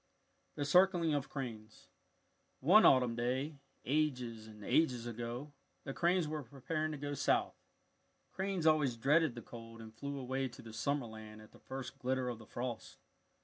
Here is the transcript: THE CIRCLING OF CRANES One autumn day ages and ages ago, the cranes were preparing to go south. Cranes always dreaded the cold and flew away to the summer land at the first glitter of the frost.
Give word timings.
THE 0.55 0.65
CIRCLING 0.65 1.13
OF 1.13 1.29
CRANES 1.29 1.87
One 2.59 2.87
autumn 2.87 3.15
day 3.15 3.59
ages 3.85 4.47
and 4.47 4.65
ages 4.65 5.05
ago, 5.05 5.53
the 5.83 5.93
cranes 5.93 6.27
were 6.27 6.41
preparing 6.41 6.91
to 6.93 6.97
go 6.97 7.13
south. 7.13 7.53
Cranes 8.31 8.65
always 8.65 8.97
dreaded 8.97 9.35
the 9.35 9.43
cold 9.43 9.79
and 9.79 9.93
flew 9.93 10.17
away 10.17 10.47
to 10.47 10.63
the 10.63 10.73
summer 10.73 11.05
land 11.05 11.39
at 11.39 11.51
the 11.51 11.59
first 11.59 11.99
glitter 11.99 12.29
of 12.29 12.39
the 12.39 12.47
frost. 12.47 12.97